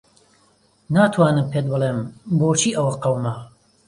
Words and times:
ناتوانم 0.95 1.47
پێت 1.51 1.65
بڵێم 1.71 1.99
بۆچی 2.39 2.71
ئەوە 2.77 2.93
قەوما. 3.03 3.35